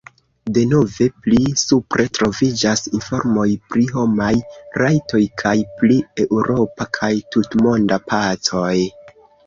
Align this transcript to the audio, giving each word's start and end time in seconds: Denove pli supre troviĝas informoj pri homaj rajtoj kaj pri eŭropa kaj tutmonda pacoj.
Denove 0.53 1.07
pli 1.25 1.41
supre 1.63 2.05
troviĝas 2.19 2.83
informoj 3.01 3.47
pri 3.75 3.87
homaj 3.99 4.33
rajtoj 4.85 5.23
kaj 5.45 5.55
pri 5.79 6.03
eŭropa 6.27 6.93
kaj 7.01 7.15
tutmonda 7.37 8.05
pacoj. 8.13 8.79